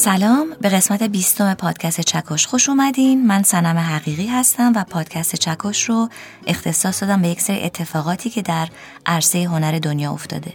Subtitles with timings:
[0.00, 3.26] سلام به قسمت بیستم پادکست چکش خوش اومدین.
[3.26, 6.08] من سنم حقیقی هستم و پادکست چکش رو
[6.46, 8.68] اختصاص دادم به یک سری اتفاقاتی که در
[9.06, 10.52] عرصه هنر دنیا افتاده.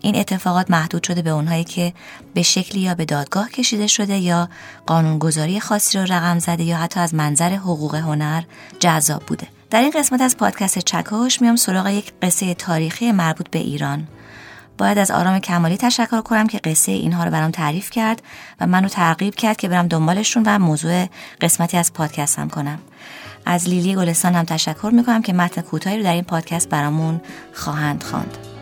[0.00, 1.92] این اتفاقات محدود شده به اونهایی که
[2.34, 4.48] به شکلی یا به دادگاه کشیده شده یا
[4.86, 8.42] قانونگذاری خاصی رو رقم زده یا حتی از منظر حقوق هنر
[8.78, 9.46] جذاب بوده.
[9.70, 14.08] در این قسمت از پادکست چکش میام سراغ یک قصه تاریخی مربوط به ایران.
[14.78, 18.22] باید از آرام کمالی تشکر کنم که قصه اینها رو برام تعریف کرد
[18.60, 21.06] و منو ترغیب کرد که برم دنبالشون و موضوع
[21.40, 22.78] قسمتی از پادکستم کنم
[23.46, 27.20] از لیلی گلستان هم تشکر می‌کنم که متن کوتاهی رو در این پادکست برامون
[27.54, 28.55] خواهند خواند.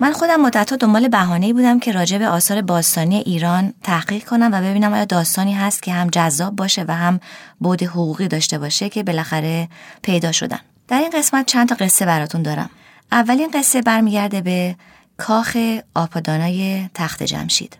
[0.00, 4.60] من خودم مدتها دنبال بهانه‌ای بودم که راجع به آثار باستانی ایران تحقیق کنم و
[4.60, 7.20] ببینم آیا داستانی هست که هم جذاب باشه و هم
[7.60, 9.68] بود حقوقی داشته باشه که بالاخره
[10.02, 10.58] پیدا شدن.
[10.88, 12.70] در این قسمت چند تا قصه براتون دارم.
[13.12, 14.76] اولین قصه برمیگرده به
[15.16, 15.56] کاخ
[15.94, 17.78] آپادانای تخت جمشید.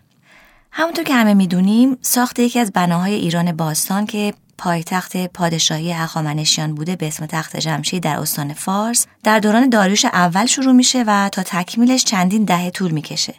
[0.71, 6.95] همونطور که همه می‌دونیم ساخت یکی از بناهای ایران باستان که پایتخت پادشاهی هخامنشیان بوده
[6.95, 9.05] به اسم تخت جمشید در استان فارس.
[9.23, 13.33] در دوران داریوش اول شروع میشه و تا تکمیلش چندین دهه طول می‌کشه.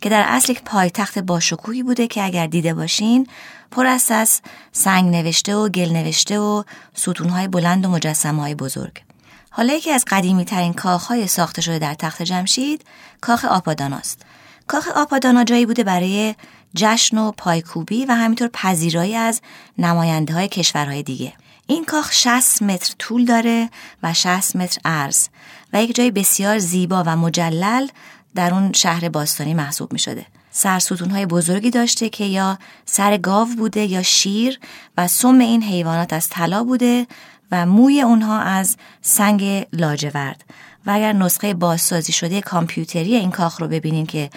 [0.00, 3.26] که در اصل یک پایتخت باشکوهی بوده که اگر دیده باشین
[3.70, 4.40] پر است از
[4.72, 6.62] سنگ نوشته و گل نوشته و
[6.94, 9.02] ستونهای بلند و مجسمه های بزرگ.
[9.50, 12.84] حالا یکی از قدیمی ترین کاخهای ساخته شده در تخت جمشید
[13.20, 14.22] کاخ آپاداناست.
[14.66, 16.34] کاخ آپادانا جایی بوده برای
[16.74, 19.40] جشن و پایکوبی و همینطور پذیرایی از
[19.78, 21.32] نماینده های کشورهای دیگه.
[21.66, 23.70] این کاخ 60 متر طول داره
[24.02, 25.28] و 60 متر عرض
[25.72, 27.88] و یک جای بسیار زیبا و مجلل
[28.34, 30.26] در اون شهر باستانی محسوب می شده.
[30.50, 34.58] سرستون های بزرگی داشته که یا سر گاو بوده یا شیر
[34.96, 37.06] و سم این حیوانات از طلا بوده
[37.52, 40.44] و موی اونها از سنگ لاجورد
[40.86, 44.30] و اگر نسخه بازسازی شده کامپیوتری این کاخ رو ببینین که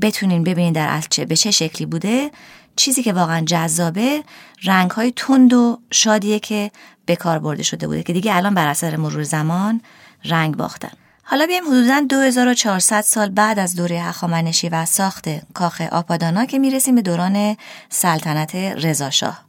[0.00, 2.30] بتونین ببینین در اصل چه به چه شکلی بوده.
[2.76, 4.22] چیزی که واقعا جذابه
[4.64, 6.70] رنگ های تند و شادیه که
[7.06, 9.80] به کار برده شده بوده که دیگه الان بر اثر مرور زمان
[10.24, 10.90] رنگ باختن.
[11.22, 16.94] حالا بیایم حدودا 2400 سال بعد از دوره هخامنشی و ساخت کاخ آپادانا که می‌رسیم
[16.94, 17.56] به دوران
[17.88, 19.44] سلطنت رضاشاه.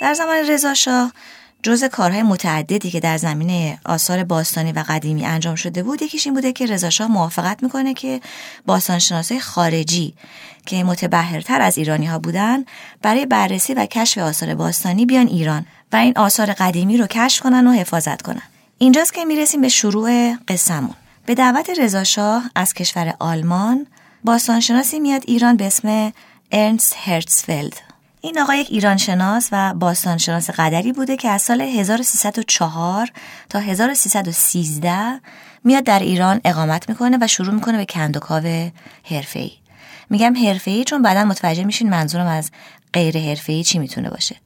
[0.00, 1.12] در زمان رضاشاه
[1.62, 6.34] جز کارهای متعددی که در زمینه آثار باستانی و قدیمی انجام شده بود یکیش این
[6.34, 8.20] بوده که رضاشاه موافقت می‌کنه که
[8.66, 10.14] باستانشناسای خارجی
[10.66, 12.64] که متبهرتر از ایرانی ها بودن
[13.02, 17.66] برای بررسی و کشف آثار باستانی بیان ایران و این آثار قدیمی رو کشف کنن
[17.66, 18.42] و حفاظت کنن.
[18.78, 20.94] اینجاست که می‌رسیم به شروع قصهمون.
[21.26, 23.86] به دعوت رضاشاه از کشور آلمان
[24.24, 26.12] باستانشناسی میاد ایران به اسم
[26.52, 27.91] ارنست هرتسفلد
[28.24, 33.10] این آقا یک ایرانشناس و باستانشناس قدری بوده که از سال 1304
[33.48, 35.20] تا 1313
[35.64, 38.70] میاد در ایران اقامت می‌کنه و شروع می‌کنه به کندوکاو
[39.04, 39.52] حرفه‌ای.
[40.10, 42.50] میگم حرفه‌ای چون بعدا متوجه میشین منظورم از
[42.92, 44.36] غیر حرفه‌ای چی می‌تونه باشه.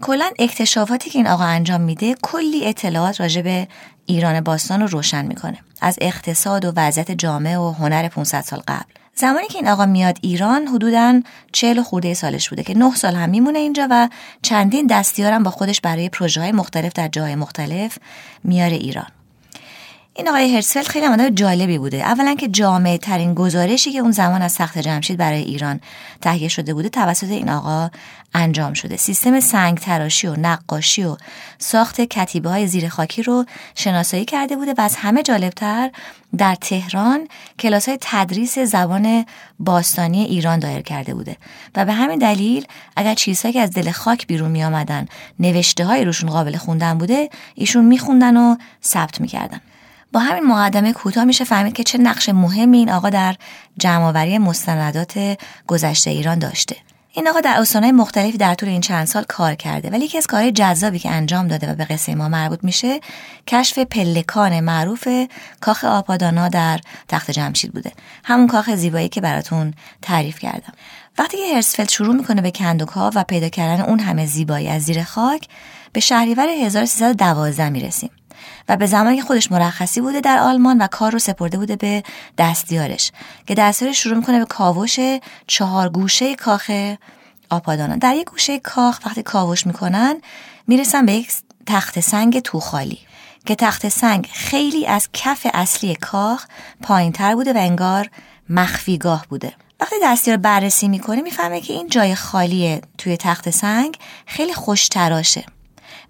[0.00, 3.68] کلا اکتشافاتی که این آقا انجام میده کلی اطلاعات راجع به
[4.06, 8.99] ایران باستان رو روشن می‌کنه از اقتصاد و وضعیت جامعه و هنر 500 سال قبل
[9.14, 11.22] زمانی که این آقا میاد ایران حدودا
[11.52, 14.08] چهل خورده سالش بوده که نه سال هم میمونه اینجا و
[14.42, 17.98] چندین دستیارم با خودش برای پروژه های مختلف در جاهای مختلف
[18.44, 19.06] میاره ایران.
[20.20, 21.96] این آقای هرسفلد خیلی آدم جالبی بوده.
[21.96, 25.80] اولا که جامعه ترین گزارشی که اون زمان از سخت جمشید برای ایران
[26.20, 27.90] تهیه شده بوده توسط این آقا
[28.34, 28.96] انجام شده.
[28.96, 31.16] سیستم سنگ تراشی و نقاشی و
[31.58, 33.44] ساخت کتیبه های زیر خاکی رو
[33.74, 35.90] شناسایی کرده بوده و از همه جالبتر
[36.36, 39.26] در تهران کلاس های تدریس زبان
[39.58, 41.36] باستانی ایران دایر کرده بوده.
[41.76, 42.66] و به همین دلیل
[42.96, 45.06] اگر چیزهایی که از دل خاک بیرون می آمدن
[45.38, 49.60] نوشته های روشون قابل خوندن بوده ایشون میخوندن و ثبت می‌کردن.
[50.12, 53.36] با همین مقدمه کوتاه میشه فهمید که چه نقش مهمی این آقا در
[53.78, 56.76] جمعآوری مستندات گذشته ایران داشته.
[57.12, 60.26] این آقا در استانهای مختلفی در طول این چند سال کار کرده ولی یکی از
[60.26, 63.00] کارهای جذابی که انجام داده و به قصه ما مربوط میشه
[63.46, 65.08] کشف پلکان معروف
[65.60, 67.92] کاخ آپادانا در تخت جمشید بوده.
[68.24, 70.72] همون کاخ زیبایی که براتون تعریف کردم.
[71.18, 75.02] وقتی که هرسفلد شروع می‌کنه به کندوکا و پیدا کردن اون همه زیبایی از زیر
[75.02, 75.48] خاک
[75.92, 78.10] به شهریور 1312 می‌رسیم.
[78.68, 82.02] و به زمانی که خودش مرخصی بوده در آلمان و کار رو سپرده بوده به
[82.38, 83.12] دستیارش
[83.46, 84.98] که دستیارش شروع می‌کنه به کاوش
[85.46, 86.70] چهار گوشه کاخ
[87.50, 87.96] آپادانا.
[87.96, 90.20] در یک گوشه کاخ وقتی کاوش می‌کنن
[90.66, 91.32] می‌رسن به یک
[91.66, 92.98] تخت سنگ توخالی
[93.46, 96.46] که تخت سنگ خیلی از کف اصلی کاخ
[96.82, 98.10] پایین تر بوده و انگار
[98.48, 99.52] مخفیگاه بوده.
[99.80, 105.44] وقتی دستیار بررسی می‌کنه می‌فهمه که این جای خالی توی تخت سنگ خیلی خوش تراشه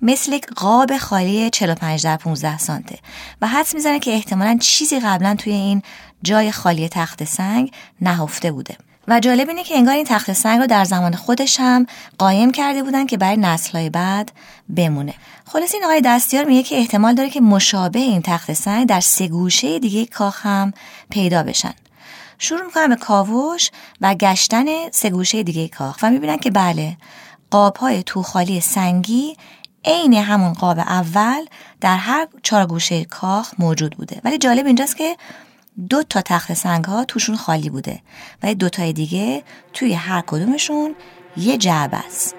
[0.03, 2.99] مثل یک قاب خالی 45 در 15 سانته
[3.43, 5.83] و حدس می‌زنه که احتمالا چیزی قبلا توی این
[6.23, 8.77] جای خالی تخت سنگ نهفته بوده.
[9.09, 11.87] و جالب اینه که انگار این تخت سنگ رو در زمان خودش هم
[12.19, 14.33] قایم کرده بودن که برای نسلهای بعد
[14.77, 15.15] بمونه.
[15.47, 19.29] خلاص این آقای دستیار میگه که احتمال داره که مشابه این تخت سنگ در سه
[19.29, 20.73] گوشه دیگه کاخ هم
[21.11, 21.75] پیدا بشن.
[22.39, 23.71] شروع می‌کنن به کاوش
[24.01, 26.97] و گشتن سه گوشه دیگه کاخ و می‌بینن که بله
[27.51, 29.37] قاب های توخالی سنگی
[29.85, 31.45] عین همون قاب اول
[31.81, 34.21] در هر چهار گوشه کاخ موجود بوده.
[34.25, 35.17] ولی جالب اینجاست که
[35.89, 38.01] دو تا تخت سنگ ها توشون خالی بوده.
[38.43, 39.43] و دو تای دیگه
[39.73, 40.95] توی هر کدومشون
[41.37, 42.35] یه جعبه است.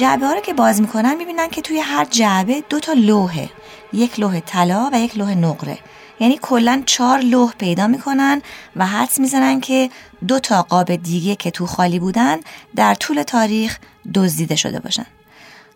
[0.00, 3.50] جعبه ها رو که باز می‌کنن می‌بینن که توی هر جعبه دو تا لوحه.
[3.92, 5.78] یک لوح طلا و یک لوح نقره.
[6.20, 8.42] یعنی کلا چهار لوح پیدا می‌کنن
[8.76, 9.90] و حدس می‌زنن که
[10.28, 12.38] دو تا قاب دیگه که تو خالی بودن
[12.76, 13.78] در طول تاریخ
[14.14, 15.06] دزدیده شده باشن.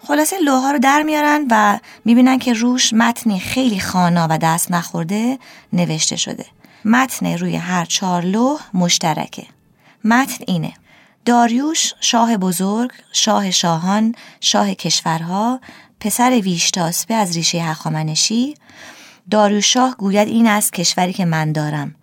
[0.07, 5.39] خلاصه لوها رو در میارن و می‌بینن که روش متنی خیلی خانا و دست نخورده
[5.73, 6.47] نوشته شده.
[6.85, 9.47] متن روی هر چهار لوح مشترکه.
[10.05, 10.73] متن اینه
[11.25, 15.61] داریوش شاه بزرگ شاه شاهان شاه کشورها
[16.01, 18.55] پسر ویشتاسپه از ریشه هخامنشی.
[19.31, 21.95] داروشاه گوید این است کشوری که من دارم.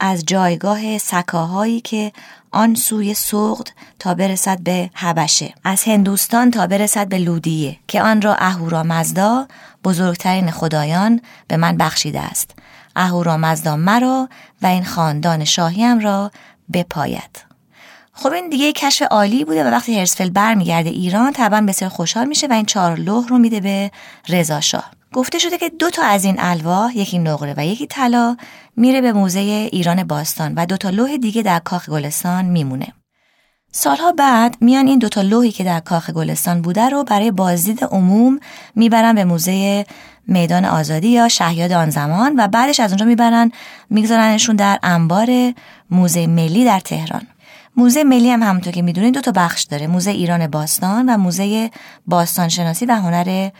[0.00, 2.12] از جایگاه سکاهایی که
[2.50, 5.54] آن سوی سوقد تا برسد به حبشه.
[5.64, 9.48] از هندوستان تا برسد به لودیه که آن را اهورا مزدا
[9.84, 12.50] بزرگترین خدایان به من بخشیده است.
[12.96, 14.28] اهورا مزدا مرا
[14.62, 16.30] و این خاندان شاهیم را
[16.72, 17.47] بپاید.
[18.20, 22.46] خب این دیگه کشف عالی بوده و وقتی هرسفل برمیگرده ایران طبعا بسیار خوشحال میشه
[22.46, 23.90] و این چهار لوح رو میده به
[24.28, 28.36] رضا شاه گفته شده که دو تا از این الواح یکی نقره و یکی طلا
[28.76, 29.40] میره به موزه
[29.72, 32.86] ایران باستان و دو تا لوح دیگه در کاخ گلستان میمونه.
[33.72, 38.40] سالها بعد میان این دوتا لوحی که در کاخ گلستان بوده رو برای بازدید عموم
[38.74, 39.86] می‌برن به موزه
[40.26, 43.52] میدان آزادی یا شهیاد آن زمان و بعدش از اونجا می‌برن
[43.90, 45.54] میگذارنشون در انبار
[45.90, 47.26] موزه ملی در تهران.
[47.78, 49.86] موزه ملی هم همونطور که می‌دونید دو تا بخش داره.
[49.86, 51.70] موزه ایران باستان و موزه
[52.06, 53.50] باستان شناسی و هنر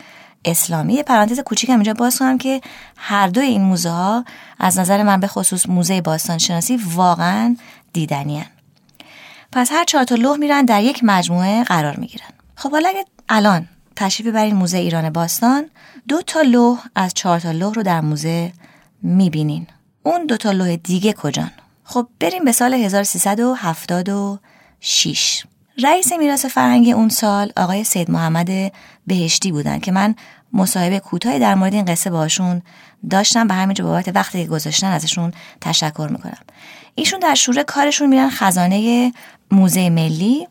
[0.45, 1.03] اسلامی.
[1.03, 2.61] پرانتز کوچیک هم اینجا باز کنم که
[2.97, 4.25] هر دو این موزه ها
[4.59, 7.55] از نظر من به خصوص موزه باستان شناسی واقعا
[7.93, 8.45] دیدنی
[9.51, 12.29] پس هر چهار تا لوح میرن در یک مجموعه قرار می‌گیرن.
[12.55, 15.65] خب حالا اگه الان تشریف ببرین موزه ایران باستان
[16.07, 18.51] دو تا لوح از چهار تا لوح رو در موزه
[19.03, 19.67] می‌بینین.
[20.03, 21.51] اون دو تا لوح دیگه کجان؟
[21.91, 25.43] خب بریم به سال 1376
[25.83, 28.49] رئیس میراث فرهنگی اون سال آقای سید محمد
[29.07, 30.15] بهشتی بودن که من
[30.53, 32.61] مصاحبه کوتاهی در مورد این قصه باشون
[33.09, 35.31] داشتم به همینجا بابت وقتی که گذاشتن ازشون
[35.61, 36.37] تشکر می‌کنم.
[36.95, 39.11] ایشون در شوره کارشون میرن خزانه
[39.51, 40.47] موزه ملی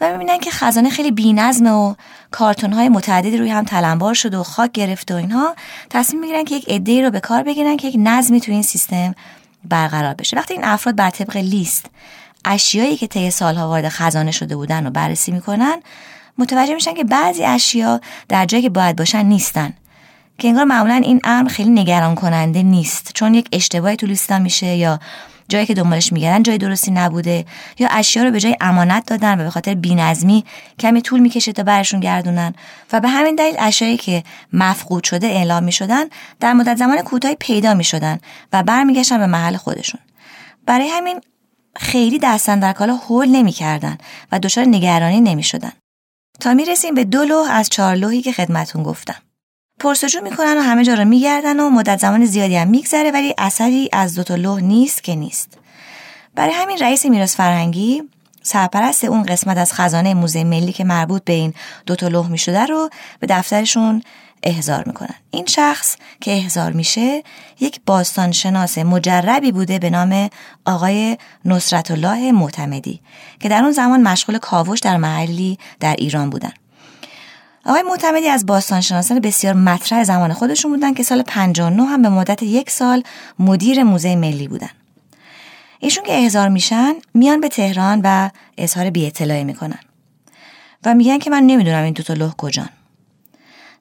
[0.00, 1.94] و می‌بینن که خزانه خیلی بینظمه و
[2.30, 5.54] کارتون های متعددی روی هم تلمبار شده و خاک گرفته و اینها.
[5.90, 9.14] تصمیم می‌گیرن که یک عده رو به کار بگیرن که یک نظمی تو این سیستم
[9.68, 10.36] برقرار بشه.
[10.36, 11.86] وقتی این افراد بر طبق لیست
[12.44, 15.82] اشیایی که طی سالها وارد خزانه شده بودن رو بررسی می‌کنن
[16.38, 19.74] متوجه میشن که بعضی اشیا در جایی که باید باشن نیستن.
[20.38, 23.10] که انگار معمولا این امر خیلی نگران کننده نیست.
[23.14, 25.00] چون یک اشتباهی تو لیستا میشه یا
[25.48, 27.44] جایی که دنبالش میگردن جای درستی نبوده
[27.78, 30.44] یا اشیا رو به جای امانت دادن و به خاطر بینظمی
[30.78, 32.54] کمی طول می‌کشه تا برشون گردونن.
[32.92, 36.04] و به همین دلیل اشیایی که مفقود شده اعلام می‌شدن
[36.40, 38.18] در مدت زمان کوتاهی پیدا می‌شدن
[38.52, 40.00] و برمیگشتن به محل خودشون.
[40.66, 41.20] برای همین
[41.76, 43.98] خیلی دستن در کالا هول نمی‌کردن
[44.32, 45.72] و دچار نگرانی نمی‌شدن.
[46.40, 49.16] تا می‌رسیم به دو لوح از چهار لوحی که خدمتون گفتم.
[49.80, 53.88] پرسجو می‌کنن و همه جا رو میگردن و مدت زمان زیادی هم میگذره ولی اثری
[53.92, 55.58] از دوتا لوح نیست که نیست.
[56.34, 58.02] برای همین رئیس میراث فرهنگی
[58.42, 61.54] سرپرست اون قسمت از خزانه موزه ملی که مربوط به این
[61.86, 62.90] دوتا لوح می‌شده رو
[63.20, 64.02] به دفترشون
[64.42, 65.14] احضار می‌کنن.
[65.30, 67.22] این شخص که احضار میشه
[67.60, 70.30] یک باستانشناس مجربی بوده به نام
[70.66, 73.00] آقای نصرت الله معتمدی
[73.40, 76.52] که در اون زمان مشغول کاوش در محلی در ایران بودن.
[77.66, 82.42] آقای معتمدی از باستانشناسان بسیار مطرح زمان خودشون بودن که سال 59 هم به مدت
[82.42, 83.02] یک سال
[83.38, 84.70] مدیر موزه ملی بودن.
[85.78, 89.78] ایشون که احضار میشن میان به تهران و اظهار بی اطلاعی می‌کنن.
[90.84, 92.68] و میگن که من نمی‌دونم این دوتا لوح کجان.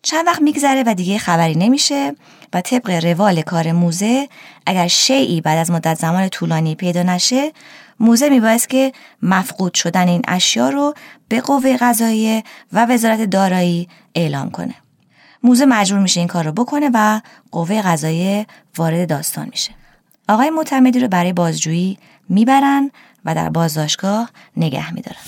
[0.02, 2.16] چند وقت میگذره و دیگه خبری نمیشه
[2.54, 4.30] و طبق روال کار موزه
[4.66, 7.52] اگر شیعی بعد از مدت زمان طولانی پیدا نشه
[8.00, 10.94] موزه میبایست که مفقود شدن این اشیا رو
[11.28, 14.76] به قوه قضاییه و وزارت دارایی اعلام کنه.
[15.44, 17.22] موزه مجبور میشه این کار رو بکنه و
[17.52, 18.48] قوه قضاییه
[18.78, 19.72] وارد داستان میشه.
[20.30, 21.98] آقای معتمدی رو برای بازجویی
[22.30, 22.92] می‌برن
[23.26, 25.20] و در بازداشتگاه نگه میدارن.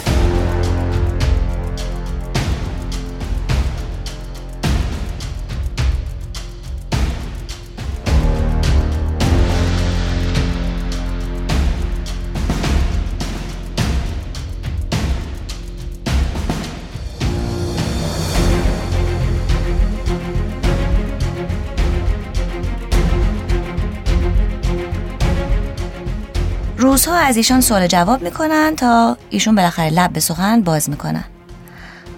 [26.85, 31.23] روزها از ایشان سوال جواب می‌کنن تا ایشون بالاخره لب به سخن باز می‌کنن.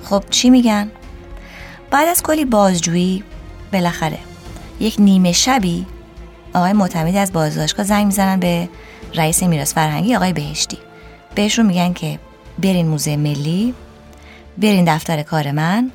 [0.03, 0.91] خب چی میگن؟
[1.91, 3.23] بعد از کلی بازجویی
[3.73, 4.17] بالاخره
[4.79, 5.85] یک نیمه شبی
[6.53, 8.69] آقای معتمدی از بازداشتگاه زنگ می‌زنن به
[9.15, 10.77] رئیس میراث فرهنگی آقای بهشتی.
[11.35, 12.19] بهشون میگن که
[12.59, 13.73] برین موزه ملی
[14.57, 15.91] برین دفتر کار من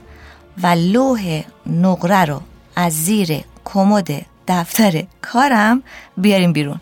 [0.62, 2.40] و لوح نقره رو
[2.76, 4.10] از زیر کمد
[4.48, 5.82] دفتر کارم
[6.16, 6.80] بیارین بیرون.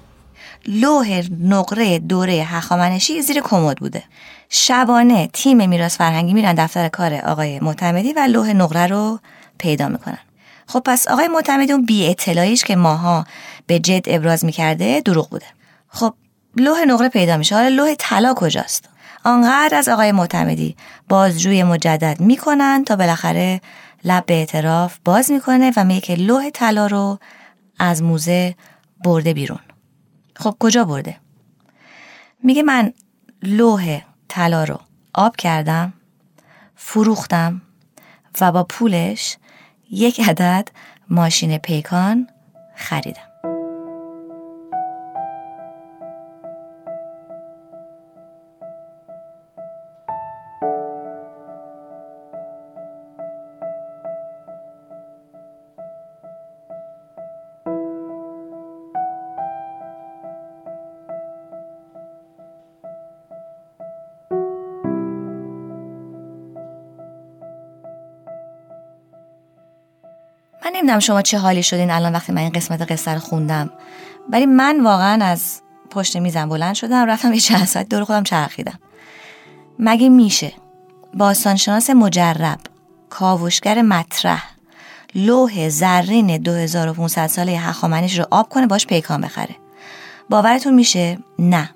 [0.66, 4.02] لوح نقره دوره هخامنشی زیر کمد بوده.
[4.48, 9.20] شبانه تیم میراث فرهنگی میرن دفتر کار آقای معتمدی و لوح نقره رو
[9.58, 10.18] پیدا می‌کنن.
[10.66, 13.26] خب پس آقای معتمدی اون بی اطلاعیش که ماها
[13.66, 15.46] به جد ابراز می‌کرده دروغ بوده.
[15.88, 16.14] خب
[16.56, 17.54] لوح نقره پیدا میشه.
[17.54, 18.88] حالا لوح طلا کجاست؟
[19.24, 20.76] آنقدر از آقای معتمدی
[21.08, 23.60] بازجوی مجدد می‌کنن تا بالاخره
[24.04, 27.18] لب به اعتراف باز می‌کنه و میگه که لوح طلا رو
[27.78, 28.54] از موزه
[29.04, 29.58] برده بیرون.
[30.40, 31.16] خب کجا برده؟
[32.42, 32.92] میگه من
[33.42, 34.80] لوح طلا رو
[35.14, 35.92] آب کردم
[36.76, 37.62] فروختم
[38.40, 39.36] و با پولش
[39.90, 40.68] یک عدد
[41.10, 42.28] ماشین پیکان
[42.76, 43.29] خریدم
[70.90, 73.70] نمی‌دونم شما چه حالی شدین الان وقتی من این قسمت قصه رو خوندم.
[74.28, 78.78] ولی من واقعا از پشت میزم بلند شدم رفتم یه چند ساعت دور خودم چرخیدم.
[79.78, 80.52] مگه میشه
[81.14, 82.58] باستانشناس مجرب
[83.10, 84.50] کاوشگر مطرح
[85.14, 89.56] لوح زرین 2500 ساله هخامنش رو آب کنه باش پیکان بخره؟
[90.30, 91.70] باورتون میشه؟ نه.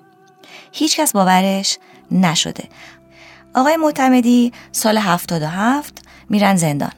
[0.71, 1.77] هیچکس باورش
[2.11, 2.63] نشده.
[3.53, 6.91] آقای معتمدی سال 77 میرن زندان.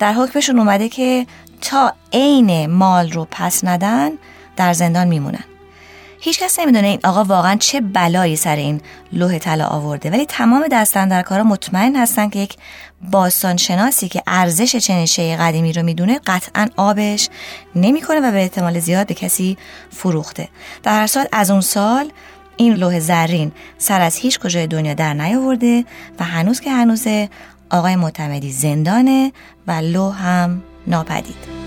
[0.00, 1.26] در حکمشون اومده که
[1.60, 4.10] تا عین مال رو پس ندن
[4.56, 5.44] در زندان میمونن.
[6.20, 8.80] هیچ کس نمی‌دونه این آقا واقعا چه بلایی سر این
[9.12, 10.10] لوح طلا آورده.
[10.10, 10.68] ولی تمام
[11.22, 12.56] کارا مطمئن هستن که یک
[13.10, 17.28] باستان شناسی که ارزش چنین شی قدیمی رو می‌دونه قطعا آبش
[17.74, 19.58] نمی‌کنه و به احتمال زیاد به کسی
[19.90, 20.48] فروخته.
[20.82, 22.12] در هر سال از اون سال
[22.56, 25.84] این لوح زرین سر از هیچ کجای دنیا در نیاورده
[26.20, 27.28] و هنوز که هنوزه
[27.70, 29.32] آقای معتمدی زندانه
[29.66, 31.60] و لو هم ناپدید.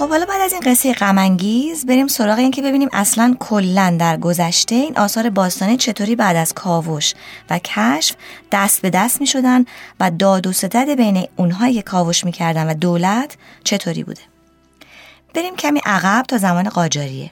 [0.00, 4.16] خب حالا بعد از این قصه غمانگیز بریم سراغ این که ببینیم اصلا کلا در
[4.16, 7.14] گذشته این آثار باستانی چطوری بعد از کاوش
[7.50, 8.16] و کشف
[8.52, 9.64] دست به دست می شدن
[10.00, 14.29] و داد و ستد بین اونهایی که کاوش می کردن و دولت چطوری بوده؟
[15.34, 17.30] بریم کمی عقب تا زمان قاجاریه.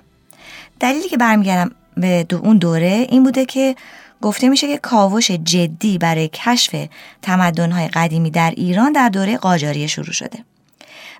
[0.81, 3.77] دلیلی که برمیگردم به دو اون دوره این بوده که
[4.23, 6.89] گفته میشه که کاوش جدی برای کشف
[7.23, 10.45] تمدن‌های قدیمی در ایران در دوره قاجاریه شروع شده.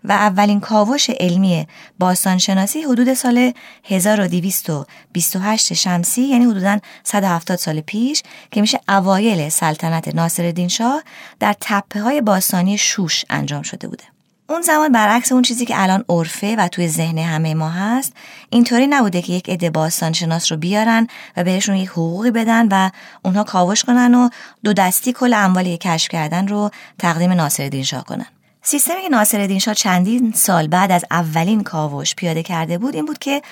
[0.05, 1.67] و اولین کاوش علمی
[1.99, 3.53] باستانشناسی حدود سال
[3.85, 11.03] 1228 شمسی یعنی حدودا 170 سال پیش که میشه اوایل سلطنت ناصرالدین شاه
[11.41, 14.05] در تپه های باستانی شوش انجام شده بوده.
[14.51, 18.13] اون زمان برعکس اون چیزی که الان عرفه و توی ذهن همه ما هست
[18.51, 22.91] اینطوری نبوده که یک عده باستان شناس رو بیارن و بهشون یک حقوقی بدن و
[23.25, 24.29] اونها کاوش کنن و
[24.65, 28.27] دو دستی کل اموالی کشف کردن رو تقدیم ناصرالدین شاه کنن.
[28.63, 33.19] سیستمی که ناصرالدین شاه چندین سال بعد از اولین کاوش پیاده کرده بود این بود
[33.19, 33.43] که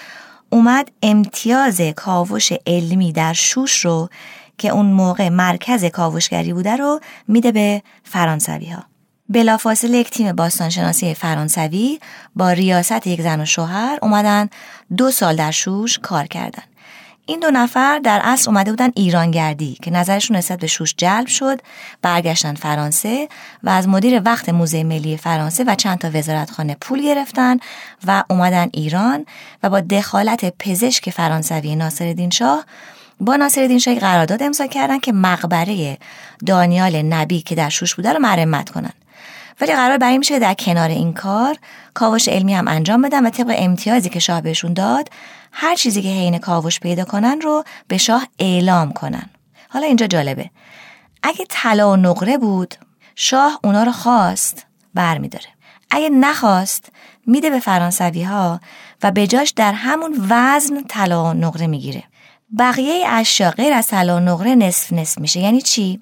[0.51, 4.09] اومد امتیاز کاوش علمی در شوش رو
[4.59, 8.96] که اون موقع مرکز کاوشگری بوده رو میده به فرانسوی ها
[9.29, 12.01] بلافاصله یک تیم باستانشناسی فرانسوی
[12.37, 14.49] با ریاست یک زن و شوهر اومدن
[14.97, 16.63] دو سال در شوش کار کردن.
[17.29, 21.61] این دو نفر در اصل اومده بودن ایرانگردی که نظرشون نسبت به شوش جلب شد
[22.03, 23.29] برگشتن فرانسه
[23.63, 27.57] و از مدیر وقت موزه ملی فرانسه و چند تا وزارتخانه پول گرفتن
[28.07, 29.27] و اومدن ایران
[29.63, 32.65] و با دخالت پزشک فرانسوی ناصرالدین شاه
[33.21, 35.99] با ناصرالدین شاه قرارداد امضا کردن که مقبره
[36.47, 38.93] دانیال نبی که در شوش بوده رو مرمت کنن.
[39.61, 41.57] ولی قرار بر میشه در کنار این کار
[41.95, 45.09] کاوش علمی هم انجام بدن و طبق امتیازی که شاه بهشون داد
[45.53, 49.31] هر چیزی که حین کاوش پیدا کنن رو به شاه اعلام کنن.
[49.69, 50.51] حالا اینجا جالبه.
[51.23, 52.75] اگه طلا و نقره بود
[53.15, 55.47] شاه اونا رو خواست برمیداره.
[55.91, 56.89] اگه نخواست
[57.27, 58.61] میده به فرانسوی ها
[59.03, 62.03] و به جاش در همون وزن طلا و نقره می‌گیره.
[62.59, 65.41] بقیه اشیا غیر از طلا و نقره نصف نصف میشه.
[65.41, 66.01] یعنی چی؟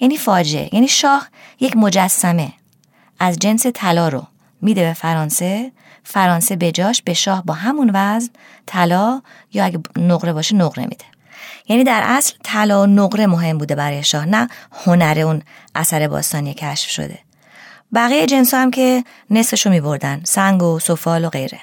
[0.00, 0.74] یعنی فاجعه.
[0.74, 1.28] یعنی شاه
[1.60, 2.52] یک مجسمه.
[3.24, 4.26] از جنس طلا رو
[4.62, 5.72] میده به فرانسه
[6.04, 8.28] فرانسه به جاش به شاه با همون وزن
[8.66, 11.04] طلا یا اگه نقره باشه نقره میده.
[11.68, 14.48] یعنی در اصل طلا و نقره مهم بوده برای شاه نه
[14.84, 15.42] هنر اون
[15.74, 17.18] اثر باستانی کشف شده.
[17.94, 21.60] بقیه جنس هم که نصفشو میبردن سنگ و سفال و غیره.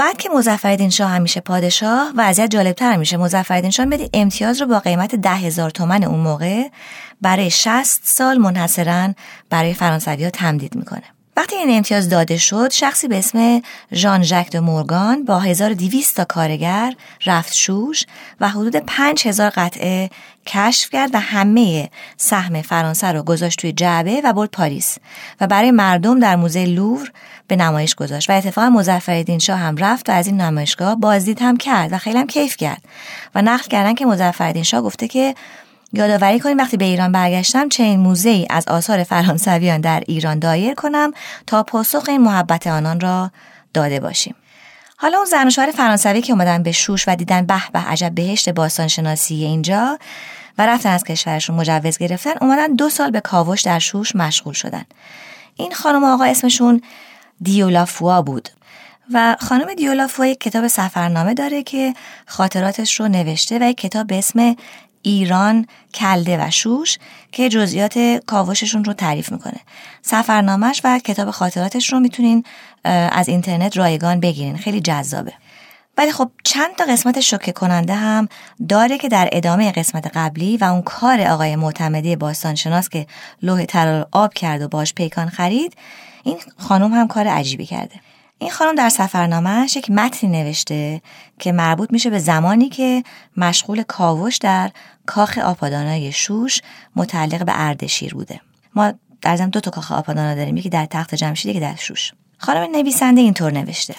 [0.00, 3.16] بعد که مزفردین شاه همیشه پادشاه وضعیت جالبتر میشه.
[3.16, 6.68] مزفردین شاه میده امتیاز رو با قیمت ده هزار تومن اون موقع
[7.20, 9.14] برای 60 سال منحصرا
[9.50, 11.02] برای فرانسوی ها تمدید می‌کنه.
[11.36, 16.24] وقتی این امتیاز داده شد شخصی به اسم ژان ژک دو مورگان با 1200 تا
[16.24, 16.94] کارگر
[17.26, 18.06] رفت شوش
[18.40, 20.10] و حدود 5000 قطعه
[20.46, 24.98] کشف کرد و همه سهم فرانسه رو گذاشت توی جعبه و برد پاریس.
[25.40, 27.12] و برای مردم در موزه لور
[27.50, 31.56] به نمایش گذاشت و اتفاقا مظفرالدین شاه هم رفت و از این نمایشگاه بازدید هم
[31.56, 32.82] کرد و خیلی هم کیف کرد
[33.34, 35.34] و نقل کردن که مظفرالدین شاه گفته که
[35.92, 40.74] یادآوری کنیم وقتی به ایران برگشتم چنین موزه ای از آثار فرانسویان در ایران دایر
[40.74, 41.12] کنم
[41.46, 43.30] تا پاسخ این محبت آنان را
[43.74, 44.34] داده باشیم.
[44.96, 48.48] حالا اون زن و فرانسوی که اومدن به شوش و دیدن به به عجب بهشت
[48.48, 49.98] باستان شناسی اینجا
[50.58, 54.84] و رفتن از کشورشون مجوز گرفتن اومدن دو سال به کاوش در شوش مشغول شدن.
[55.56, 56.82] این خانم آقا اسمشون
[57.42, 58.48] دیولافوا بود.
[59.14, 61.94] و خانم دیولافوا یک کتاب سفرنامه داره که
[62.26, 64.56] خاطراتش رو نوشته و یک کتاب به اسم
[65.02, 66.98] ایران کلده و شوش
[67.32, 69.60] که جزئیات کاوششون رو تعریف می‌کنه.
[70.02, 72.44] سفرنامهش و کتاب خاطراتش رو می‌تونین
[72.84, 74.56] از اینترنت رایگان بگیرین.
[74.56, 75.32] خیلی جذابه.
[75.98, 78.28] ولی خب چند تا قسمت شوکه کننده هم
[78.68, 83.06] داره که در ادامه قسمت قبلی و اون کار آقای معتمدی باستانشناس که
[83.42, 85.74] لوح ترار آب کرد و باش پیکان خرید
[86.24, 88.00] این خانم هم کار عجیبی کرده.
[88.38, 91.02] این خانم در سفرنامهش یک متنی نوشته
[91.38, 93.02] که مربوط میشه به زمانی که
[93.36, 94.70] مشغول کاوش در
[95.06, 96.60] کاخ آپادانای شوش
[96.96, 98.40] متعلق به اردشیر بوده.
[98.74, 102.12] ما در زمین دو تا کاخ آپادانا داریم یکی در تخت جمشید یکی در شوش.
[102.38, 103.94] خانم نویسنده اینطور نوشته.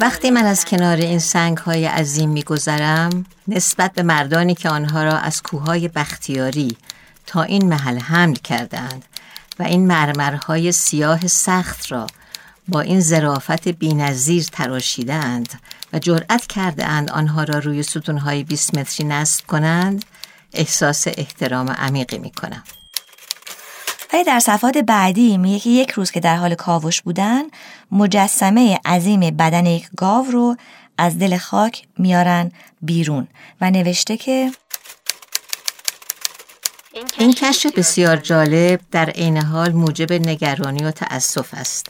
[0.00, 5.18] وقتی من از کنار, این سنگ های عظیم میگذرم نسبت به مردانی که آنها را
[5.18, 6.76] از کوههای بختیاری
[7.28, 9.04] تا این محل حمل کردند
[9.58, 12.06] و این مرمرهای سیاه سخت را
[12.68, 15.60] با این زرافت بینظیر تراشیدند
[15.92, 20.04] و جرأت کرده اند آنها را روی ستونهای 20 متری نصب کنند
[20.52, 22.62] احساس احترام عمیقی می کنم.
[24.12, 27.42] ولی در صفحات بعدی میگه که یک روز که در حال کاوش بودن
[27.92, 30.56] مجسمه عظیم بدن یک گاو رو
[30.98, 33.28] از دل خاک میارن بیرون
[33.60, 34.50] و نوشته که
[37.18, 41.86] این کشف بسیار جالب در عین حال موجب نگرانی و تأسف است.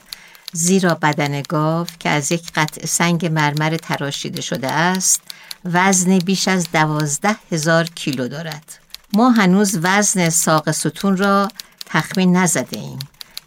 [0.53, 5.21] زیرا بدن گاو که از یک قطع سنگ مرمر تراشیده شده است
[5.65, 8.79] وزن بیش از دوازده هزار کیلو دارد.
[9.13, 11.47] ما هنوز وزن ساق ستون را
[11.85, 12.99] تخمین نزده ایم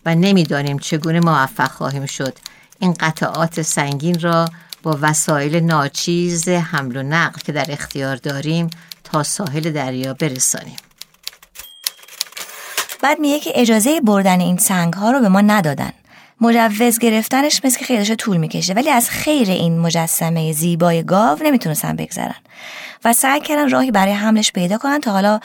[0.06, 2.38] و نمی‌دانیم چگونه موفق خواهیم شد
[2.78, 4.48] این قطعات سنگین را
[4.82, 8.70] با وسایل ناچیز حمل و نقل که در اختیار داریم
[9.04, 10.76] تا ساحل دریا برسانیم.
[13.02, 15.92] بعد میگه که اجازه بردن این سنگ ها رو به ما ندادن.
[16.40, 18.74] مجوز گرفتنش مثل که خیلیش طول می‌کشه.
[18.74, 22.34] ولی از خیر این مجسمه زیبای گاو نمی‌تونستن بگذرن.
[23.04, 25.40] و سعی کردن راهی برای حملش پیدا کنن تا حالا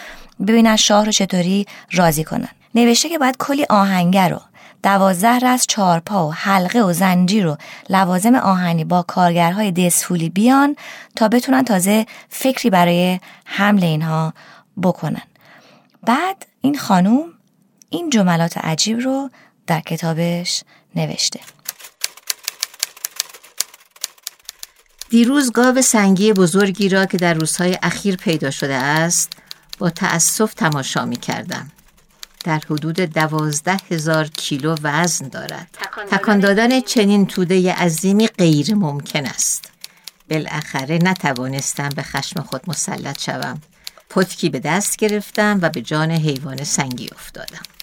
[0.47, 2.49] ببینن شاه رو چطوری راضی کنن.
[2.75, 4.41] نوشته که باید کلی آهنگر رو
[4.83, 7.57] دوازده رس چارپا و حلقه و زنجیر و
[7.89, 10.75] لوازم آهنی با کارگرهای دسفولی بیان
[11.15, 14.33] تا بتونن تازه فکری برای حمل اینها
[14.83, 15.21] بکنن.
[16.03, 17.25] بعد این خانوم
[17.89, 19.29] این جملات عجیب رو
[19.67, 20.63] در کتابش
[20.95, 21.39] نوشته
[25.09, 29.33] دیروز گاو سنگی بزرگی را که در روزهای اخیر پیدا شده است
[29.77, 31.71] با تأسف تماشا می کردم.
[32.43, 35.77] در حدود دوازده هزار کیلو وزن دارد.
[36.11, 39.71] تکان دادن چنین توده عظیمی غیر ممکن است.
[40.29, 43.61] بالاخره نتوانستم به خشم خود مسلط شوم
[44.09, 47.76] پتکی به دست گرفتم و به جان حیوان سنگی افتادم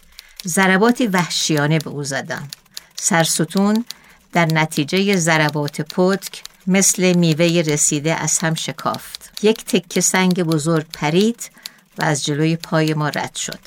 [0.46, 2.48] ضرباتی وحشیانه به او زدم
[2.96, 3.84] سرستون
[4.32, 9.38] در نتیجه ضربات پتک مثل میوه رسیده از هم شکافت.
[9.42, 11.50] یک تکه سنگ بزرگ پرید
[11.98, 13.58] و از جلوی پای ما رد شد.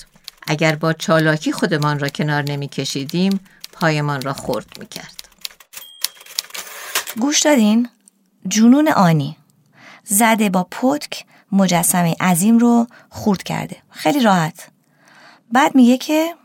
[0.48, 3.40] اگر با چالاکی خودمان را کنار نمی کشیدیم
[3.72, 5.30] پایمان را خورد می کرد
[7.20, 7.90] گوش دادین؟
[8.48, 9.38] جنون آنی.
[10.04, 13.78] زده با پتک مجسمه عظیم رو خورد کرده.
[13.90, 14.68] خیلی راحت.
[15.52, 16.36] بعد میگه که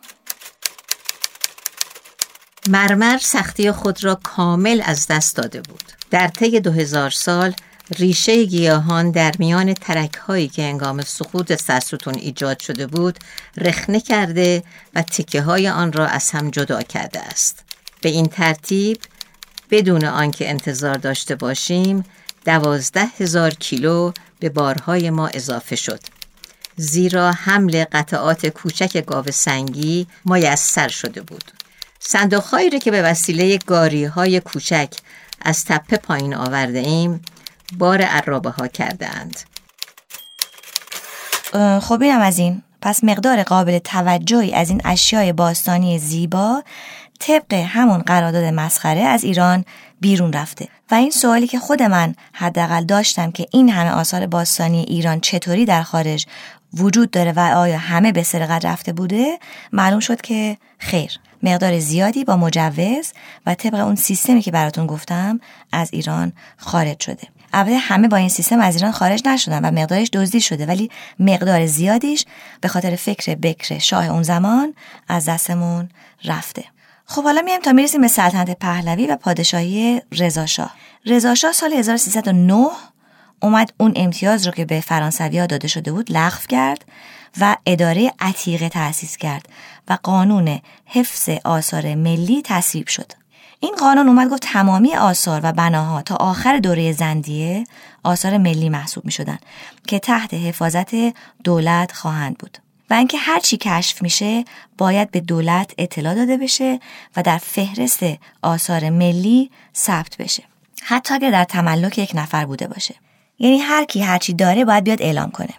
[2.69, 5.83] مرمر سختی خود را کامل از دست داده بود.
[6.11, 7.55] در طی دو هزار سال
[7.99, 13.19] ریشه گیاهان در میان ترک هایی که انگام سقوط سرستون ایجاد شده بود
[13.57, 14.63] رخنه کرده
[14.95, 17.65] و تکه های آن را از هم جدا کرده است.
[18.01, 18.99] به این ترتیب
[19.71, 22.05] بدون آنکه انتظار داشته باشیم
[22.45, 26.01] دوازده هزار کیلو به بارهای ما اضافه شد.
[26.77, 31.62] زیرا حمل قطعات کوچک گاو سنگی میسر شده بود.
[32.05, 34.89] صندوقهایی را که به وسیله گاری های کوچک
[35.43, 37.23] از تپه پایین آورده ایم
[37.79, 39.41] بار عرابه ها کرده اند
[41.81, 42.63] خب اینم از این.
[42.81, 46.63] پس مقدار قابل توجهی از این اشیای باستانی زیبا
[47.19, 49.65] طبق همون قرارداد مسخره از ایران
[50.01, 50.69] بیرون رفته.
[50.91, 55.65] و این سوالی که خود من حداقل داشتم که این همه آثار باستانی ایران چطوری
[55.65, 56.27] در خارج
[56.75, 59.39] وجود داره و آیا همه به سرقت رفته بوده
[59.73, 61.19] معلوم شد که خیر.
[61.43, 63.13] مقدار زیادی با مجوز
[63.47, 65.41] و طبق اون سیستمی که براتون گفتم
[65.73, 67.29] از ایران خارج شده.
[67.53, 71.67] البته همه با این سیستم از ایران خارج نشدن و مقدارش دزدی شده ولی مقدار
[71.67, 72.25] زیادیش
[72.61, 74.75] به خاطر فکر بکر شاه اون زمان
[75.09, 75.89] از دستمون
[76.25, 76.65] رفته.
[77.05, 80.75] خب حالا میایم تا می‌رسیم به سلطنت پهلوی و پادشاهی رضاشاه
[81.07, 82.67] رضاشاه سال 1309
[83.43, 86.85] اومد اون امتیاز رو که به فرانسوی ها داده شده بود لغو کرد
[87.41, 89.49] و اداره عتیقه تأسیس کرد
[89.89, 93.13] و قانون حفظ آثار ملی تصویب شد.
[93.61, 97.65] این قانون اومد گفت تمامی آثار و بناها تا آخر دوره زندیه
[98.03, 99.39] آثار ملی محسوب می شدن
[99.87, 100.95] که تحت حفاظت
[101.45, 102.59] دولت خواهند بود.
[102.91, 104.45] و اینکه هر چی کشف میشه
[104.79, 106.81] باید به دولت اطلاع داده بشه
[107.17, 108.01] و در فهرست
[108.43, 110.43] آثار ملی ثبت بشه.
[110.83, 112.95] حتی اگر در تملک یک نفر بوده باشه.
[113.39, 115.55] یعنی هر کی هر چی داره باید بیاد اعلام کنه.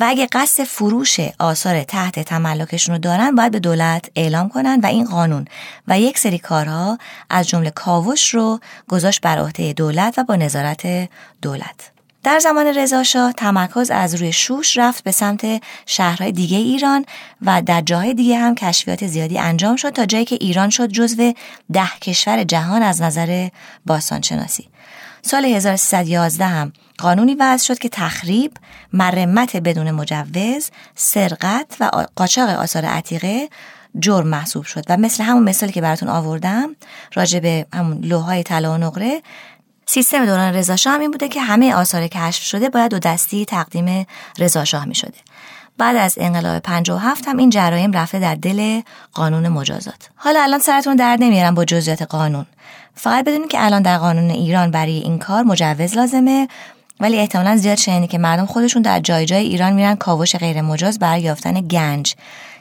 [0.00, 4.86] و اگه قصد فروش آثار تحت تملکشون رو دارن باید به دولت اعلام کنن و
[4.86, 5.44] این قانون
[5.88, 6.98] و یک سری کارها
[7.30, 11.08] از جمله کاوش رو گذاشت بر عهده دولت و با نظارت
[11.42, 11.90] دولت.
[12.22, 17.04] در زمان رضاشاه تمرکز از روی شوش رفت به سمت شهرهای دیگه ایران
[17.42, 21.32] و در جاهای دیگه هم کشفیات زیادی انجام شد تا جایی که ایران شد جزو
[21.72, 23.48] ده کشور جهان از نظر
[23.86, 24.68] باستانشناسی.
[25.22, 28.52] سال 1311 هم قانونی وضع شد که تخریب،
[28.92, 33.48] مرمت بدون مجوز، سرقت و قاچاق آثار عتیقه
[33.98, 36.76] جرم محسوب شد و مثل همون مثالی که براتون آوردم
[37.14, 39.22] راجع به همون لوهای طلا و نقره
[39.86, 44.06] سیستم دوران رضاشاه هم این بوده که همه آثار کشف شده باید دو دستی تقدیم
[44.38, 45.18] رضاشاه می شده.
[45.78, 48.80] بعد از انقلاب 57 هم این جرایم رفته در دل
[49.12, 50.10] قانون مجازات.
[50.16, 52.46] حالا الان سرتون درد نمیارم با جزئیات قانون.
[52.98, 56.48] فقط بدونید که الان در قانون ایران برای این کار مجوز لازمه
[57.00, 60.98] ولی احتمالا زیاد شنیدی که مردم خودشون در جای جای ایران میرن کاوش غیر مجاز
[60.98, 62.14] برای یافتن گنج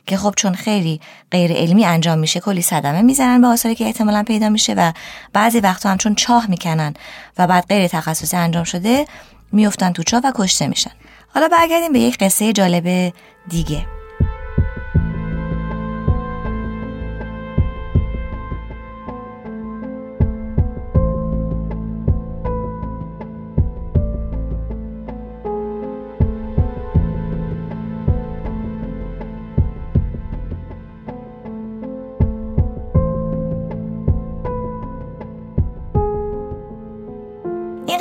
[0.05, 4.23] که خب چون خیلی غیر علمی انجام میشه کلی صدمه می‌زنن به آثاری که احتمالا
[4.23, 4.91] پیدا میشه و
[5.33, 6.93] بعضی وقتا هم چون چاه می‌کنن
[7.37, 9.05] و بعد غیر تخصصی انجام شده
[9.51, 10.91] میفتن تو چاه و کشته میشن.
[11.33, 13.13] حالا برگردیم به یک قصه جالب
[13.49, 13.96] دیگه.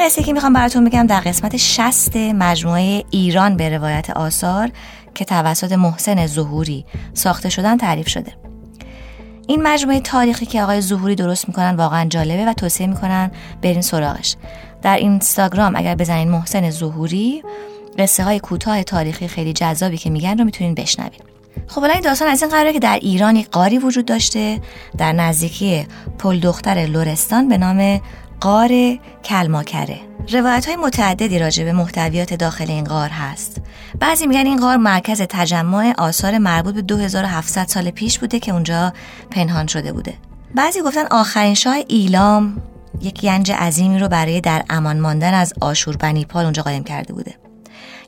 [0.07, 4.71] قصه که می‌خوام براتون بگم در قسمت شست مجموعه ایران به روایت آثار
[5.15, 8.33] که توسط محسن ظهوری ساخته شدن تعریف شده.
[9.47, 13.31] این مجموعه تاریخی که آقای ظهوری درست می‌کنن واقعا جالبه و توصیه می‌کنن
[13.63, 14.37] برین سراغش.
[14.83, 17.43] در اینستاگرام اگر بزنین محسن ظهوری
[17.99, 21.21] قصه های کوتاه تاریخی خیلی جذابی که میگن رو می‌تونین بشنوین.
[21.67, 24.61] خب الان این داستان از این قراره که در ایران یک قاری وجود داشته
[24.99, 25.87] در نزدیکی
[26.19, 28.01] پل دختر لورستان به نام
[28.41, 30.01] قار کلماکره.
[30.33, 33.63] روایت های متعددی راجع به محتویات داخل این غار هست.
[34.01, 38.93] بعضی میگن این غار مرکز تجمع آثار مربوط به 2700 سال پیش بوده که اونجا
[39.31, 40.15] پنهان شده بوده.
[40.55, 42.63] بعضی گفتن آخرین شاه ایلام
[43.03, 47.35] یک گنج عظیمی رو برای در امان ماندن از آشور بنیپال اونجا قایم کرده بوده.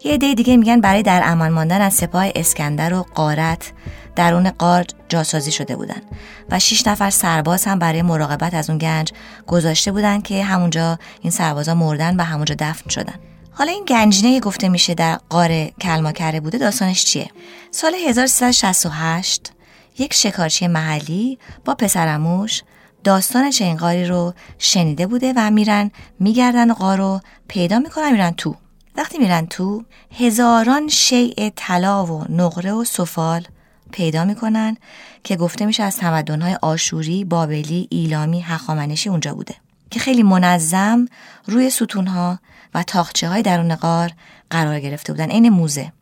[0.04, 3.72] یه عده دیگه میگن برای در امان ماندن از سپاه اسکندر و قارت
[4.18, 6.02] درون قار جاسازی شده بودن
[6.50, 9.12] و شش نفر سرباز هم برای مراقبت از اون گنج
[9.46, 13.14] گذاشته بودن که همونجا این سربازا مردن و همونجا دفن شدن.
[13.52, 17.30] حالا این گنجینه گفته میشه در قار کلماکره بوده داستانش چیه؟
[17.70, 19.52] سال 1368
[19.98, 22.62] یک شکارچی محلی با پسرموش
[23.04, 28.54] داستان چنین قاری رو شنیده بوده و میرن میگردن قار رو پیدا می‌کنن میرن تو.
[28.96, 29.84] وقتی میرن تو
[30.18, 33.46] هزاران شیء طلا و نقره و سفال
[33.92, 34.76] پیدا می‌کنن
[35.24, 39.54] که گفته میشه از تمدنهای آشوری، بابلی، ایلامی، هخامنشی اونجا بوده
[39.90, 41.06] که خیلی منظم
[41.46, 42.38] روی ستونها
[42.74, 44.10] و تاخچه های درون غار
[44.50, 45.92] قرار گرفته بودن عین موزه.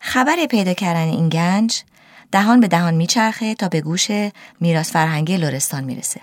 [0.00, 1.82] خبر پیدا کردن این گنج
[2.32, 4.08] دهان به دهان میچرخه تا به گوش
[4.60, 6.20] میراث فرهنگی لرستان می‌رسه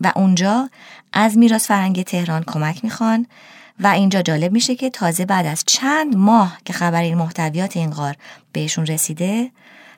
[0.00, 0.70] و اونجا
[1.12, 3.26] از میراث فرهنگی تهران کمک می‌خوان
[3.80, 7.90] و اینجا جالب میشه که تازه بعد از چند ماه که خبر این محتویات این
[7.90, 8.16] غار
[8.52, 9.50] بهشون رسیده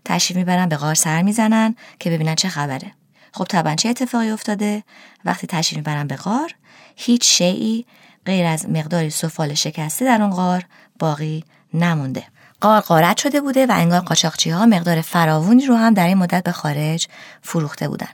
[0.07, 2.93] تشریف می‌برن به غار سر می‌زنن که ببینن چه خبره.
[3.33, 4.83] خب طبعا چه اتفاقی افتاده؟
[5.25, 6.55] وقتی تشریف می‌برن به غار
[6.97, 7.87] هیچ شیعی
[8.27, 10.65] غیر از مقداری سفال شکسته در اون غار
[10.99, 12.25] باقی نمونده.
[12.61, 16.45] قار قارت شده بوده و انگار قاچاقچی ها مقدار فراوونی رو هم در این مدت
[16.45, 17.07] به خارج
[17.43, 18.09] فروخته بودن.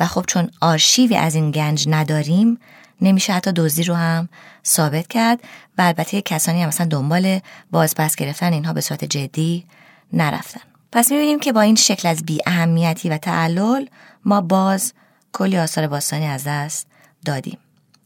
[0.00, 2.58] و خب چون آرشیوی از این گنج نداریم
[3.00, 4.28] نمیشه حتی دزدی رو هم
[4.66, 5.40] ثابت کرد
[5.78, 7.40] و البته کسانی هم مثلا دنبال
[7.70, 9.64] بازپس گرفتن اینها به صورت جدی
[10.12, 10.69] نرفتن.
[10.92, 13.86] پس می‌بینیم که با این شکل از بی اهمیتی و تعلل
[14.24, 14.92] ما باز
[15.32, 16.86] کلی آثار باستانی از دست
[17.24, 17.58] دادیم.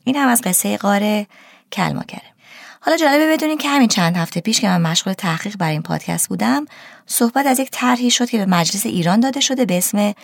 [0.05, 1.27] این هم از قصه قاره
[1.73, 2.35] کلماکره
[2.81, 6.29] حالا جالبه بدونین که همین چند هفته پیش که من مشغول تحقیق بر این پادکست
[6.29, 6.65] بودم
[7.07, 10.15] صحبت از یک طرحی شد که به مجلس ایران داده شده به اسم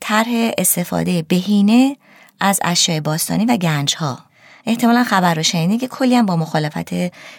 [0.00, 1.96] طرح استفاده بهینه
[2.40, 4.18] از اشیاء باستانی و گنج ها
[4.66, 6.94] احتمالا خبر رو شنیدین که کلی هم با مخالفت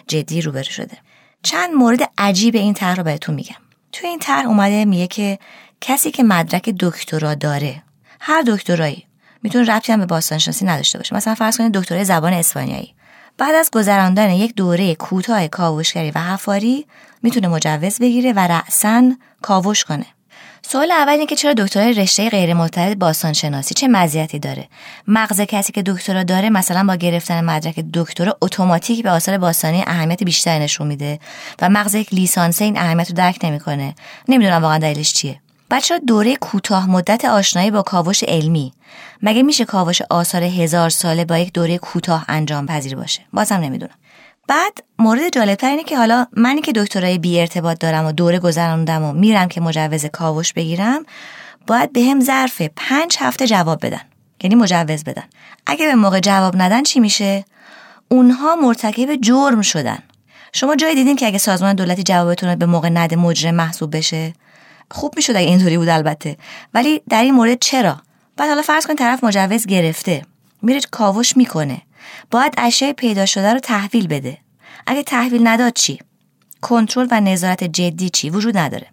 [0.08, 0.98] جدی روبرو شده.
[1.42, 3.69] چند مورد عجیب این طرح رو بهتون میگم.
[3.92, 5.38] تو این طرح اومده میگه که
[5.80, 7.82] کسی که مدرک دکترا داره
[8.20, 9.06] هر دکترایی
[9.42, 11.16] می‌تونه ربطی هم به باستانشناسی نداشته باشه.
[11.16, 12.94] مثلا فرض کنید دکترای زبان اسپانیایی.
[13.38, 16.86] بعد از گذراندن یک دوره کوتاه کاوشگری و حفاری
[17.22, 20.06] می‌تونه مجوز بگیره و رأسا کاوش کنه.
[20.72, 24.68] سوال اول اینه که چرا دکترای رشته غیر مرتبط باستان شناسی چه مزیتی داره؟
[25.08, 30.22] مغز کسی که دکترا داره مثلا با گرفتن مدرک دکترا اتوماتیک به آثار باستانی اهمیت
[30.22, 31.18] بیشتری نشون میده
[31.62, 33.94] و مغز یک لیسانسه این اهمیت رو درک نمی‌کنه.
[34.28, 35.40] نمی‌دونم واقعا دلیلش چیه.
[35.70, 38.72] بچه دوره کوتاه مدت آشنایی با کاوش علمی؟
[39.22, 43.94] مگه میشه کاوش آثار هزار ساله با یک دوره کوتاه انجام پذیر باشه؟ بازم نمی‌دونم.
[44.50, 49.02] بعد مورد جالبتر اینه که حالا منی که دکترای بی ارتباط دارم و دوره گذراندم
[49.02, 51.06] و میرم که مجوز کاوش بگیرم
[51.66, 54.00] باید به هم ظرف پنج هفته جواب بدن.
[54.42, 55.22] یعنی مجوز بدن.
[55.66, 57.44] اگه به موقع جواب ندن چی میشه؟
[58.08, 59.98] اونها مرتکب جرم شدن.
[60.52, 64.32] شما جایی دیدین که اگه سازمان دولتی جوابتون به موقع نده مجرم محسوب بشه؟
[64.90, 66.36] خوب می‌شد اگه اینطوری بود البته.
[66.74, 67.96] ولی در این مورد چرا؟
[68.36, 70.22] بعد حالا فرض کن طرف مجوز گرفته.
[70.62, 71.82] میره کاوش می‌کنه.
[72.30, 74.38] باید اشیاء پیدا شده رو تحویل بده.
[74.86, 75.98] اگه تحویل نداد چی؟
[76.60, 78.86] کنترل و نظارت جدی چی؟ وجود نداره.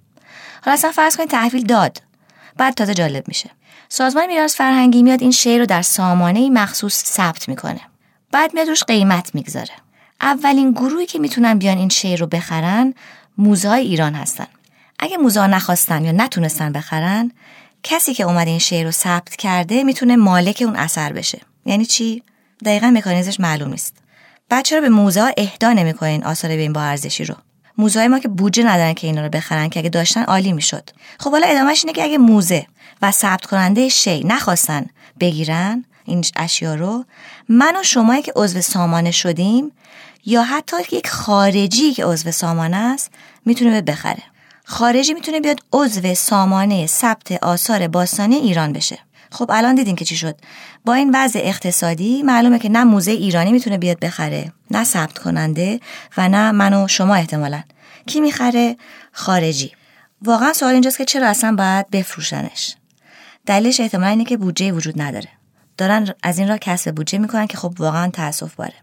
[0.64, 2.02] حالا اصلا فرض کنید تحویل داد.
[2.58, 3.50] بعد تازه جالب میشه.
[3.90, 7.82] سازمان میراث فرهنگی میاد این شعر رو در سامانه مخصوص ثبت می‌کنه.
[8.32, 9.74] بعد میاد روش قیمت می‌گذاره.
[10.22, 12.94] اولین گروهی که می‌تونن بیان این شعر رو بخرن
[13.38, 14.48] موزه ایران هستن.
[15.00, 17.32] اگه موزه نخواستن یا نتونستن بخرن
[17.84, 21.42] کسی که اومده این شعر رو ثبت کرده می‌تونه مالک اون اثر بشه.
[21.66, 22.24] یعنی چی؟
[22.66, 23.96] دقیقا مکانیزمش معلوم نیست.
[24.50, 27.36] بعد چرا به موزه اهدا نمی‌کنین آثار به این با ارزشی رو.
[27.78, 30.90] موزه ما که بودجه ندارن که اینا رو بخرن که اگه داشتن عالی می‌شد.
[31.20, 32.66] خب حالا ادامهش اینه که اگه موزه
[33.02, 34.86] و ثبت کننده شی نخواستن
[35.20, 37.06] بگیرن این اشیا رو
[37.50, 39.72] من و شمایی که عضو سامانه شدیم
[40.26, 43.12] یا حتی یک خارجی که عضو سامانه است
[43.46, 44.24] می‌تونه بخره.
[44.66, 49.00] خارجی می‌تونه بیاد عضو سامانه ثبت آثار باستانی ایران بشه.
[49.38, 50.36] خب الان دیدین که چی شد.
[50.86, 55.80] با این وضع اقتصادی معلومه که نه موزه ایرانی می‌تونه بیاد بخره نه ثبت کننده
[56.18, 57.64] و نه من و شما احتمالا.
[58.06, 58.78] کی می‌خره؟
[59.12, 59.72] خارجی.
[60.22, 62.76] واقعا سوال اینجاست که چرا اصلا باید بفروشنش؟
[63.46, 65.30] دلیلش احتمالا اینه که بودجه وجود نداره.
[65.78, 68.74] دارن از این را کسب بودجه می‌کنن که خب واقعا تاسف باره.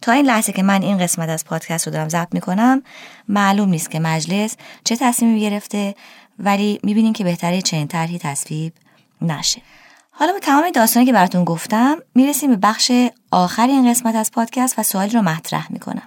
[0.00, 2.82] تا این لحظه که من این قسمت از پادکست رو دارم ضبط می‌کنم
[3.28, 5.94] معلوم نیست که مجلس چه تصمیمی گرفته
[6.38, 8.72] ولی می‌بینیم که بهتره چنین طرحی تصویب
[9.22, 9.62] نشه.
[10.20, 12.92] حالا با تمام داستانی که براتون گفتم می‌رسیم به بخش
[13.30, 16.02] آخر این قسمت از پادکست و سوالی رو مطرح می‌کنم.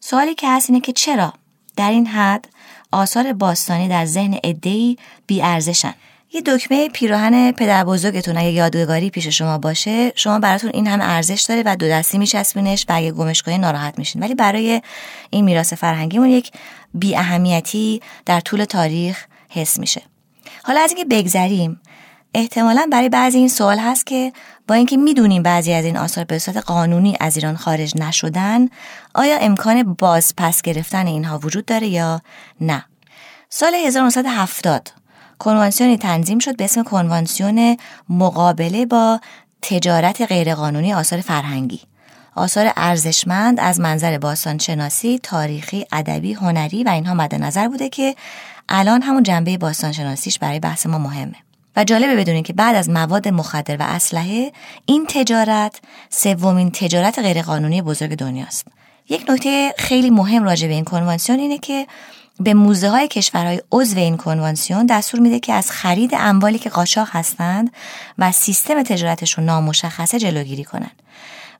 [0.00, 1.32] سوالی که هست اینه که چرا
[1.76, 2.48] در این حد
[2.92, 5.94] آثار باستانی در ذهن عدهای بی ارزشن
[6.32, 11.42] یه دکمه پیراهن پدر بزرگتون اگه یادگاری پیش شما باشه شما براتون این همه ارزش
[11.42, 14.22] داره و دو دستی میچسبینش و اگه گمش کنی ناراحت میشین.
[14.22, 14.82] ولی برای
[15.30, 16.50] این میراث فرهنگیمون یک
[16.94, 20.02] بی اهمیتی در طول تاریخ حس میشه.
[20.62, 21.80] حالا از اینکه بگذریم
[22.34, 24.32] احتمالا برای بعضی این سوال هست که
[24.68, 28.68] با اینکه می‌دونیم بعضی از این آثار به صورت قانونی از ایران خارج نشدن
[29.14, 32.22] آیا امکان باز پس گرفتن اینها وجود داره یا
[32.60, 32.84] نه
[33.48, 34.92] سال 1970
[35.38, 37.76] کنوانسیونی تنظیم شد به اسم کنوانسیون
[38.08, 39.20] مقابله با
[39.62, 41.80] تجارت غیرقانونی آثار فرهنگی
[42.34, 48.14] آثار ارزشمند از منظر باستانشناسی، تاریخی، ادبی، هنری و اینها مد نظر بوده که
[48.68, 51.36] الان همون جنبه باستانشناسیش برای بحث ما مهمه.
[51.84, 54.52] جالبه بدونید که بعد از مواد مخدر و اسلحه
[54.86, 58.66] این تجارت سومین تجارت غیرقانونی بزرگ دنیاست.
[59.08, 61.86] یک نکته خیلی مهم راجع به این کنوانسیون اینه که
[62.40, 67.08] به موزه های کشورهای عضو این کنوانسیون دستور میده که از خرید اموالی که قاچاق
[67.10, 67.72] هستند
[68.18, 71.02] و سیستم تجارتشون نامشخصه جلوگیری کنند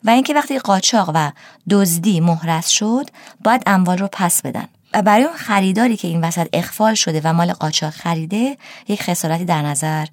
[0.04, 1.32] و اینکه وقتی قاچاق و
[1.70, 3.10] دزدی مهرس شد
[3.44, 7.32] باید اموال رو پس بدن و برای اون خریداری که این وسط اخفال شده و
[7.32, 8.56] مال قاچاق خریده
[8.88, 10.06] یک خسارتی در نظر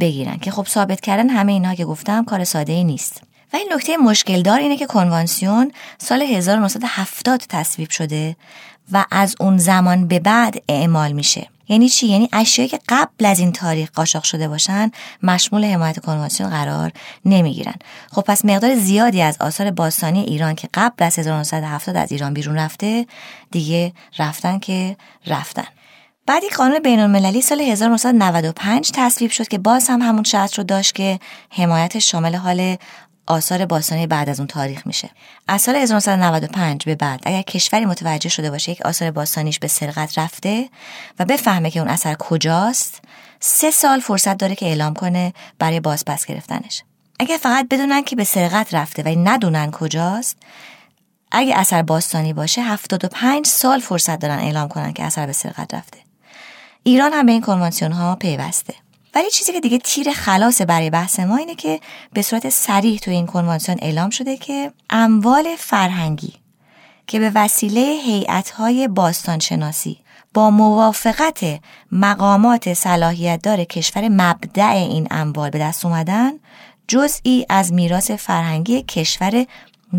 [0.00, 3.22] بگیرن که خب ثابت کردن همه اینها که گفتم کار ساده ای نیست.
[3.52, 8.36] و این نکته مشکل دار اینه که کنوانسیون سال 1970 تصویب شده
[8.92, 11.48] و از اون زمان به بعد اعمال میشه.
[11.68, 14.90] یعنی چی؟ یعنی اشیایی که قبل از این تاریخ قاچاق شده باشن
[15.22, 16.92] مشمول حمایت کنوانسیون قرار
[17.24, 17.74] نمی‌گیرن.
[18.10, 22.56] خب پس مقدار زیادی از آثار باستانی ایران که قبل از 1970 از ایران بیرون
[22.56, 23.06] رفته
[23.50, 24.96] دیگه رفتن که
[25.26, 25.66] رفتن.
[26.26, 30.64] بعد یک قانون بین المللی سال 1995 تصویب شد که باز هم همون شرط رو
[30.64, 31.18] داشت که
[31.50, 32.76] حمایت شامل حال
[33.26, 35.10] آثار باستانی بعد از اون تاریخ میشه.
[35.48, 40.18] از سال 1995 به بعد اگر کشوری متوجه شده باشه یک آثار باستانیش به سرقت
[40.18, 40.68] رفته
[41.18, 43.02] و بفهمه که اون اثر کجاست
[43.40, 46.82] سه سال فرصت داره که اعلام کنه برای بازپس گرفتنش.
[47.20, 50.36] اگر فقط بدونن که به سرقت رفته و ندونن کجاست
[51.32, 55.98] اگه اثر باستانی باشه 75 سال فرصت دارن اعلام کنن که اثر به سرقت رفته.
[56.82, 58.74] ایران هم به این کنوانسیون ها پیوسته.
[59.16, 61.80] ولی چیزی که دیگه تیر خلاص برای بحث ما اینه که
[62.12, 66.32] به صورت سریح تو این کنوانسیون اعلام شده که اموال فرهنگی
[67.06, 69.98] که به وسیله هیئت‌های باستانشناسی
[70.34, 71.60] با موافقت
[71.92, 76.32] مقامات صلاحیت دار کشور مبدع این اموال به دست اومدن
[76.88, 79.46] جزئی از میراث فرهنگی کشور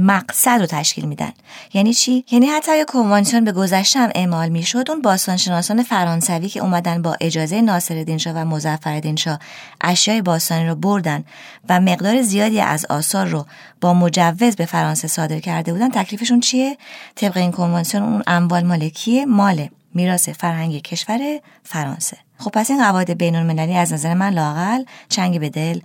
[0.02, 1.32] مقصد رو تشکیل میدن.
[1.74, 6.60] یعنی چی؟ یعنی حتی اگه کنوانسیون به گذشته هم اعمال می‌شد اون باستانشناسان فرانسوی که
[6.60, 9.40] اومدن با اجازه ناصرالدین شاه و مظفرالدین شاه
[9.82, 11.24] اشیای باستانی رو بردن
[11.70, 13.46] و مقدار زیادی از آثار رو
[13.82, 16.78] با مجوز به فرانسه صادر کرده بودن تکلیفشون چیه؟
[17.16, 21.20] طبق این کنوانسیون اون اموال مالکیه مال میراث فرهنگی کشور
[21.64, 22.18] فرانسه.
[22.38, 25.80] خب پس این قواعد بین المللی از نظر من لاقل چنگ به دل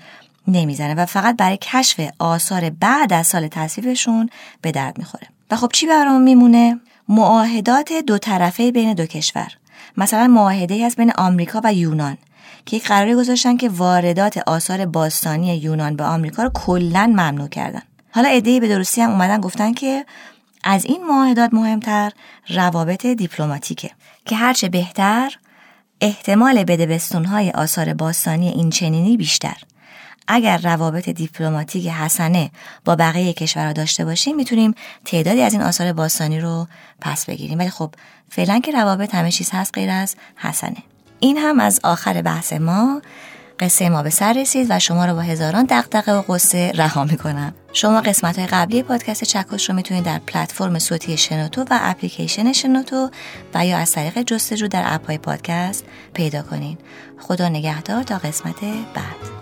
[0.49, 4.29] نمی‌زنه و فقط برای کشف آثار بعد از سال تصویبشون
[4.61, 5.27] به درد می‌خوره.
[5.51, 9.49] و خب چی برامون میمونه؟ معاهدات دو طرفه بین دو کشور.
[9.97, 12.19] مثلا معاهده هست بین آمریکا و یونان
[12.67, 17.83] که یک قراری گذاشتن که واردات آثار باستانی یونان به آمریکا رو کلا ممنوع کردن.
[18.11, 20.05] حالا ایده به درستی هم اومدن گفتن که
[20.65, 22.13] از این معاهدات مهمتر
[22.49, 23.91] روابط دیپلماتیکه
[24.27, 25.39] که هرچه بهتر
[26.01, 29.57] احتمال بستونهای آثار باستانی این چنینی بیشتر.
[30.29, 32.51] اگر روابط دیپلماتیک حسنه
[32.85, 36.67] با بقیه کشورها داشته باشیم می‌تونیم تعدادی از این آثار باستانی رو
[37.01, 37.59] پس بگیریم.
[37.59, 37.95] ولی خب
[38.31, 40.77] فعلا که روابط همه چیز هست غیر از حسنه.
[41.21, 43.03] این هم از آخر بحث ما.
[43.61, 47.55] قصه ما به سر رسید و شما رو با هزاران دقدقه و قصه رها می‌کنم.
[47.73, 53.11] شما قسمت های قبلی پادکست چکش رو می‌تونید در پلتفرم صوتی شنوتو و اپلیکیشن شنوتو
[53.55, 56.79] و یا از طریق جستجو در اپ های پادکست پیدا کنید
[57.21, 58.61] خدا نگهدار تا قسمت
[58.95, 59.42] بعد.